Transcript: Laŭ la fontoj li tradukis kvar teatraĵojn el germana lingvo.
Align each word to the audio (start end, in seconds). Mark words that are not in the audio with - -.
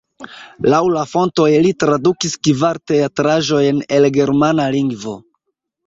Laŭ 0.73 0.79
la 0.93 1.03
fontoj 1.11 1.47
li 1.67 1.75
tradukis 1.85 2.35
kvar 2.49 2.81
teatraĵojn 2.93 3.87
el 3.99 4.13
germana 4.21 4.71
lingvo. 4.79 5.19